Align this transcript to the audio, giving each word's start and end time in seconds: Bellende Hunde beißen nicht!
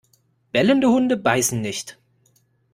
Bellende 0.51 0.89
Hunde 0.89 1.15
beißen 1.15 1.61
nicht! 1.61 1.99